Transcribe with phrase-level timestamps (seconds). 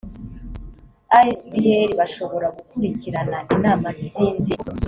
[1.19, 1.67] asbl
[1.99, 4.69] bashobora gukulikirana inama z’inzego